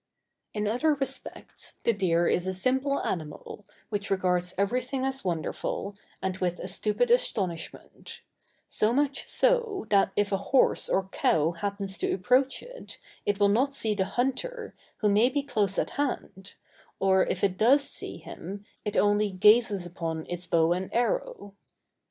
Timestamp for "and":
6.23-6.35, 20.73-20.91